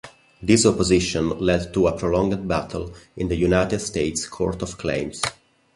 This 0.41 0.65
opposition 0.65 1.29
led 1.37 1.75
to 1.75 1.85
a 1.85 1.95
prolonged 1.95 2.47
battle 2.47 2.91
in 3.15 3.27
the 3.27 3.35
United 3.35 3.81
States 3.81 4.25
Court 4.27 4.63
of 4.63 4.79
Claims. 4.79 5.21